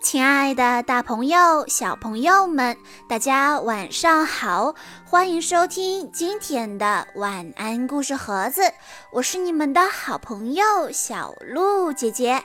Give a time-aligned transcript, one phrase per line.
[0.00, 2.74] 亲爱的，大朋友、小朋友们，
[3.06, 4.74] 大家晚上好！
[5.04, 8.62] 欢迎收听今天的晚安故事盒子，
[9.12, 12.42] 我是你们的好朋友小鹿姐姐。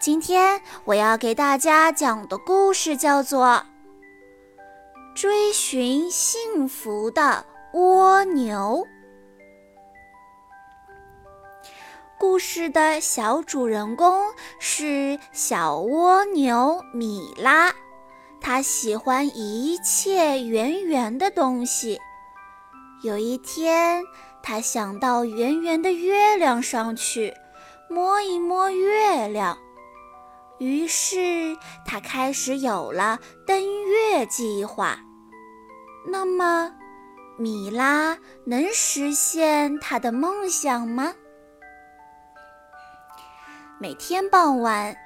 [0.00, 3.46] 今天我要给大家讲的故事叫做
[5.20, 8.86] 《追寻幸福的蜗牛》。
[12.18, 14.24] 故事的小主人公
[14.58, 17.72] 是小蜗牛米拉，
[18.40, 22.00] 它喜欢一切圆圆的东西。
[23.02, 24.02] 有一天，
[24.42, 27.32] 它想到圆圆的月亮上去
[27.88, 29.56] 摸一摸月亮，
[30.58, 34.98] 于是它开始有了登月计划。
[36.04, 36.72] 那么，
[37.36, 41.14] 米拉能实现她的梦想吗？
[43.80, 44.96] 每天傍晚，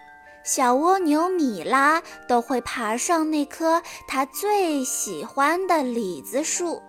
[0.42, 6.80] 小蜗牛米拉都会爬上那棵它最喜欢的李子树，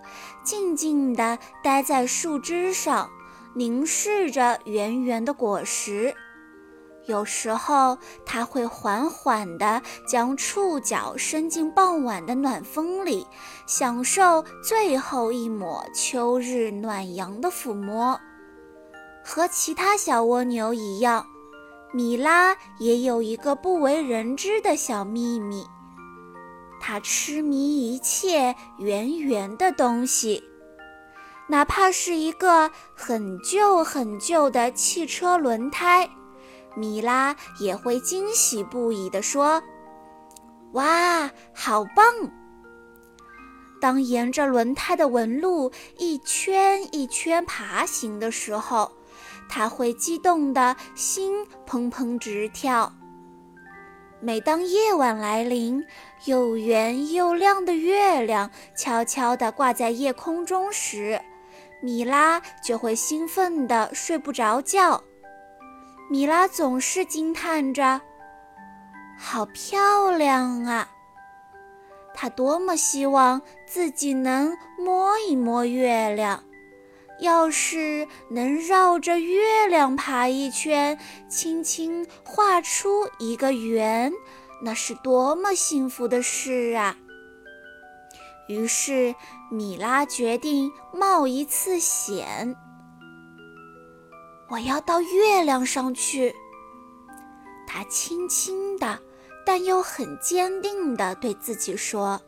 [0.42, 3.10] 静静地待在树枝上，
[3.54, 6.14] 凝视着圆圆的果实。
[7.04, 13.26] 有时候，它会缓缓地将触角伸进傍晚的暖风里，
[13.66, 18.18] 享受最后一抹秋日暖阳的抚摸。
[19.22, 21.26] 和其他小蜗牛一样。
[21.94, 25.64] 米拉也有一个不为人知的小秘密，
[26.80, 30.42] 她痴迷一切圆圆的东西，
[31.46, 36.10] 哪怕是一个很旧很旧的汽车轮胎，
[36.74, 39.62] 米拉也会惊喜不已地说
[40.74, 42.04] ：“哇，好棒！”
[43.80, 48.90] 当沿着轮胎的纹路一圈一圈爬行的时候，
[49.48, 52.92] 他会激动的心砰砰直跳。
[54.20, 55.84] 每当夜晚来临，
[56.24, 61.20] 又圆又亮的月亮悄悄地挂在夜空中时，
[61.82, 65.02] 米拉就会兴奋得睡不着觉。
[66.10, 68.00] 米拉总是惊叹着
[69.18, 70.88] ：“好漂亮啊！”
[72.14, 76.42] 她多么希望自己能摸一摸月亮。
[77.20, 80.98] 要是能绕着月亮爬一圈，
[81.28, 84.12] 轻轻画出一个圆，
[84.60, 86.96] 那是多么幸福的事啊！
[88.48, 89.14] 于是
[89.50, 92.56] 米拉决定冒一次险。
[94.48, 96.34] 我要到月亮上去，
[97.66, 98.98] 她轻轻的，
[99.46, 102.20] 但又很坚定地对自己说。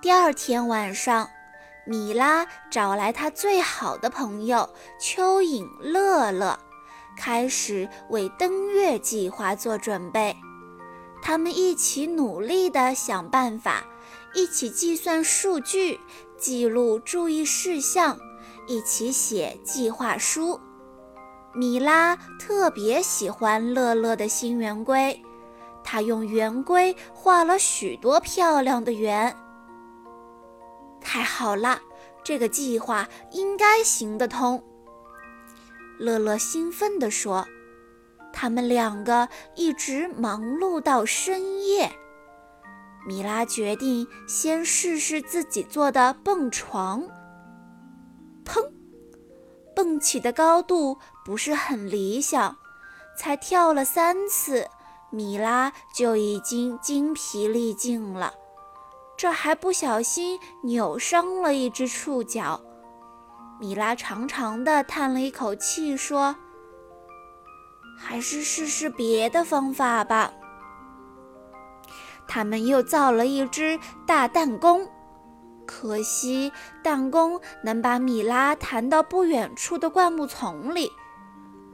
[0.00, 1.28] 第二天晚上。
[1.90, 4.70] 米拉找来他最好的朋友
[5.00, 6.56] 蚯蚓乐乐，
[7.18, 10.36] 开始为登月计划做准备。
[11.20, 13.84] 他们一起努力地想办法，
[14.34, 15.98] 一起计算数据，
[16.38, 18.16] 记录注意事项，
[18.68, 20.60] 一起写计划书。
[21.52, 25.20] 米拉特别喜欢乐乐的新圆规，
[25.82, 29.36] 他用圆规画了许多漂亮的圆。
[31.00, 31.80] 太好了，
[32.22, 34.62] 这个计划应该行得通。
[35.98, 37.46] 乐乐兴奋地说
[38.32, 41.92] ：“他们两个一直忙碌到深夜。”
[43.06, 47.02] 米拉决定先试试自己做的蹦床。
[48.44, 48.72] 砰！
[49.74, 52.56] 蹦起的高度不是很理想，
[53.16, 54.66] 才跳了三次，
[55.10, 58.34] 米拉就已经精疲力尽了。
[59.20, 62.58] 这还不小心扭伤了一只触角，
[63.60, 66.34] 米拉长长的叹了一口气，说
[68.00, 70.32] ：“还是试试别的方法吧。”
[72.26, 74.88] 他们又造了一只大弹弓，
[75.66, 76.50] 可惜
[76.82, 80.90] 弹弓能把米拉弹到不远处的灌木丛里。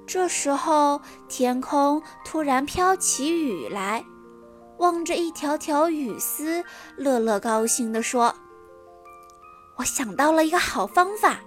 [0.04, 4.04] 这时候，天空突然飘起雨来。
[4.78, 6.64] 望着一条条雨丝，
[6.96, 8.34] 乐乐高兴地说
[9.76, 11.40] ：“我想到了一个好方法。”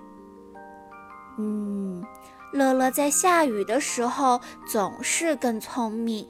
[1.38, 2.04] 嗯，
[2.52, 6.28] 乐乐在下雨的时候总是更聪明。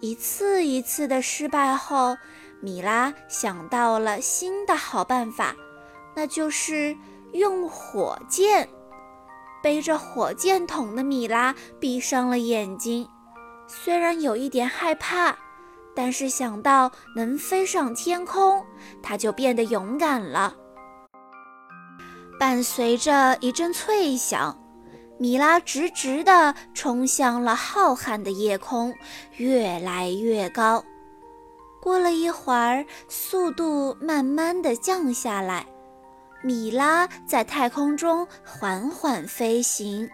[0.00, 2.16] 一次一次的失败后，
[2.60, 5.54] 米拉想到了新的好办法，
[6.14, 6.96] 那就是
[7.32, 8.68] 用火箭。
[9.62, 13.08] 背着火箭筒的米拉闭上了眼睛。
[13.66, 15.36] 虽然有一点害怕，
[15.94, 18.64] 但是想到能飞上天空，
[19.02, 20.54] 他就变得勇敢了。
[22.38, 24.56] 伴随着一阵脆响，
[25.18, 28.94] 米拉直直地冲向了浩瀚的夜空，
[29.36, 30.84] 越来越高。
[31.80, 35.64] 过了一会儿，速度慢慢地降下来，
[36.42, 40.08] 米拉在太空中缓缓飞行。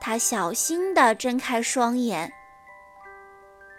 [0.00, 2.32] 她小心地睁开双眼。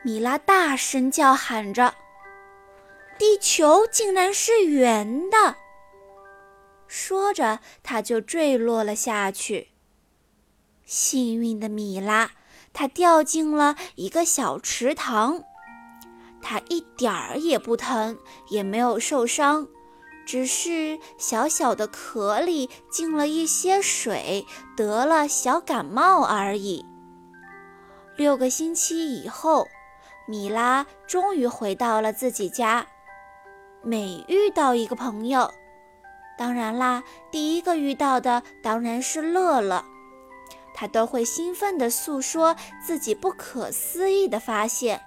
[0.03, 1.93] 米拉大声叫喊着
[3.19, 5.55] ：“地球竟然是圆的！”
[6.87, 9.69] 说着，她就坠落了下去。
[10.83, 12.31] 幸运的米拉，
[12.73, 15.43] 她掉进了一个小池塘。
[16.41, 18.17] 她一点儿也不疼，
[18.49, 19.67] 也没有受伤，
[20.25, 26.83] 只是小小的壳里进了一些水，得了小感冒而已。
[28.17, 29.67] 六个星期以后，
[30.25, 32.85] 米拉终于回到了自己家。
[33.81, 35.51] 每遇到一个朋友，
[36.37, 39.83] 当然啦，第一个遇到的当然是乐乐。
[40.73, 45.01] 他都会兴奋地诉说自己不可思议的发现。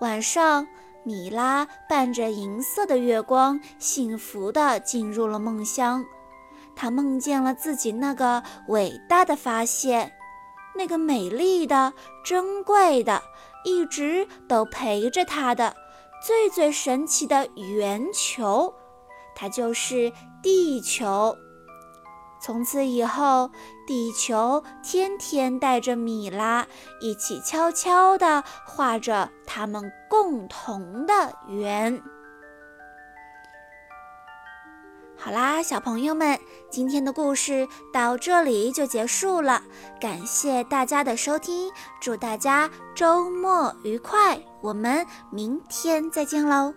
[0.00, 0.66] 晚上，
[1.04, 6.04] 米拉伴着银色的月光，幸福地进入了梦乡。
[6.74, 10.12] 她梦见了自己那个伟大的发现，
[10.74, 11.92] 那个美丽的、
[12.24, 13.22] 珍贵的、
[13.64, 15.74] 一直都陪着他的
[16.26, 18.74] 最最神奇的圆球，
[19.34, 20.12] 它就是
[20.42, 21.36] 地球。
[22.42, 23.50] 从此以后，
[23.86, 26.66] 地球天天带着米拉
[27.00, 32.02] 一起悄悄地画着他们共同的圆。
[35.22, 36.40] 好啦，小朋友们，
[36.70, 39.62] 今天的故事到这里就结束了，
[40.00, 41.70] 感谢大家的收听，
[42.00, 46.72] 祝大家周末愉快，我们明天再见喽。